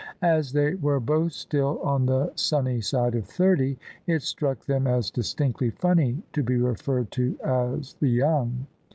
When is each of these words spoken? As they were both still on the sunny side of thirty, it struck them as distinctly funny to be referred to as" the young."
As 0.23 0.51
they 0.53 0.73
were 0.73 0.99
both 0.99 1.31
still 1.31 1.79
on 1.83 2.07
the 2.07 2.31
sunny 2.33 2.81
side 2.81 3.13
of 3.13 3.27
thirty, 3.27 3.77
it 4.07 4.23
struck 4.23 4.65
them 4.65 4.87
as 4.87 5.11
distinctly 5.11 5.69
funny 5.69 6.23
to 6.33 6.41
be 6.41 6.57
referred 6.57 7.11
to 7.11 7.37
as" 7.43 7.93
the 8.01 8.09
young." 8.09 8.65